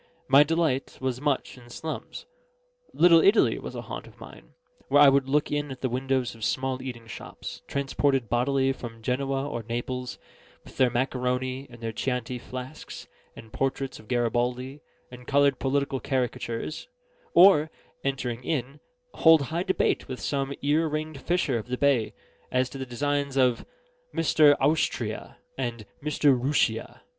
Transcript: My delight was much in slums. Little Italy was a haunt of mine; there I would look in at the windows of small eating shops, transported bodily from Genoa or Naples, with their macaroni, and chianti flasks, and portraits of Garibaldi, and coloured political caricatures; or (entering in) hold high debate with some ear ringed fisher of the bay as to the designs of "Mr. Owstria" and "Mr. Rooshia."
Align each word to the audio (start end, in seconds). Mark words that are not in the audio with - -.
My 0.27 0.41
delight 0.41 0.97
was 0.99 1.21
much 1.21 1.59
in 1.59 1.69
slums. 1.69 2.25
Little 2.91 3.21
Italy 3.21 3.59
was 3.59 3.75
a 3.75 3.83
haunt 3.83 4.07
of 4.07 4.19
mine; 4.19 4.55
there 4.89 4.97
I 4.99 5.09
would 5.09 5.29
look 5.29 5.51
in 5.51 5.69
at 5.69 5.81
the 5.81 5.89
windows 5.89 6.33
of 6.33 6.43
small 6.43 6.81
eating 6.81 7.05
shops, 7.05 7.61
transported 7.67 8.27
bodily 8.27 8.73
from 8.73 9.03
Genoa 9.03 9.47
or 9.47 9.61
Naples, 9.61 10.17
with 10.63 10.77
their 10.77 10.89
macaroni, 10.89 11.67
and 11.69 11.95
chianti 11.95 12.39
flasks, 12.39 13.07
and 13.35 13.53
portraits 13.53 13.99
of 13.99 14.07
Garibaldi, 14.07 14.81
and 15.11 15.27
coloured 15.27 15.59
political 15.59 15.99
caricatures; 15.99 16.87
or 17.35 17.69
(entering 18.03 18.43
in) 18.43 18.79
hold 19.13 19.43
high 19.43 19.61
debate 19.61 20.07
with 20.07 20.19
some 20.19 20.51
ear 20.63 20.87
ringed 20.89 21.21
fisher 21.21 21.59
of 21.59 21.67
the 21.67 21.77
bay 21.77 22.15
as 22.51 22.71
to 22.71 22.79
the 22.79 22.87
designs 22.87 23.37
of 23.37 23.67
"Mr. 24.15 24.55
Owstria" 24.59 25.35
and 25.59 25.85
"Mr. 26.03 26.35
Rooshia." 26.35 27.01